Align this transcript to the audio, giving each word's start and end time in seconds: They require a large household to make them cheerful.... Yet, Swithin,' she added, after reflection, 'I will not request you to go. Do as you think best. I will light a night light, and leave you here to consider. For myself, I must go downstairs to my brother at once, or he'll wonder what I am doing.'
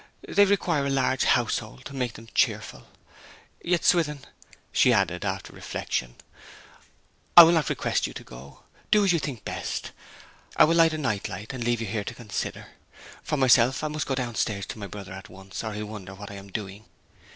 They 0.27 0.45
require 0.45 0.87
a 0.87 0.89
large 0.89 1.25
household 1.25 1.85
to 1.85 1.95
make 1.95 2.13
them 2.13 2.27
cheerful.... 2.33 2.87
Yet, 3.63 3.85
Swithin,' 3.85 4.25
she 4.71 4.91
added, 4.91 5.23
after 5.23 5.53
reflection, 5.53 6.15
'I 7.37 7.43
will 7.43 7.51
not 7.51 7.69
request 7.69 8.07
you 8.07 8.13
to 8.15 8.23
go. 8.23 8.63
Do 8.89 9.05
as 9.05 9.13
you 9.13 9.19
think 9.19 9.45
best. 9.45 9.91
I 10.57 10.63
will 10.63 10.73
light 10.73 10.93
a 10.93 10.97
night 10.97 11.29
light, 11.29 11.53
and 11.53 11.63
leave 11.63 11.81
you 11.81 11.85
here 11.85 12.03
to 12.03 12.15
consider. 12.15 12.69
For 13.21 13.37
myself, 13.37 13.83
I 13.83 13.89
must 13.89 14.07
go 14.07 14.15
downstairs 14.15 14.65
to 14.69 14.79
my 14.79 14.87
brother 14.87 15.13
at 15.13 15.29
once, 15.29 15.63
or 15.63 15.73
he'll 15.73 15.85
wonder 15.85 16.15
what 16.15 16.31
I 16.31 16.35
am 16.35 16.47
doing.' 16.51 16.85